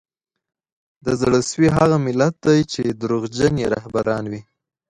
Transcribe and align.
د 1.05 1.07
زړه 1.21 1.39
سوي 1.49 1.69
هغه 1.77 1.97
ملت 2.05 2.35
دی 2.45 2.59
چي 2.73 2.83
دروغجن 3.01 3.53
یې 3.61 3.67
رهبران 3.75 4.23
وي 4.31 4.41